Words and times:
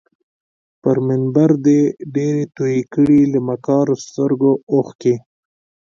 پر 0.81 0.97
منبر 1.07 1.49
دي 1.65 1.79
ډیري 2.15 2.45
توی 2.57 2.75
کړې 2.93 3.21
له 3.33 3.39
مکارو 3.47 3.95
سترګو 4.05 4.51
اوښکي 4.73 5.15